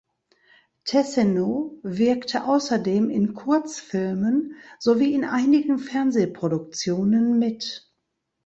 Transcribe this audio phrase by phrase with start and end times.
[0.83, 7.93] Tessenow wirkte außerdem in Kurzfilmen sowie in einigen Fernsehproduktionen mit.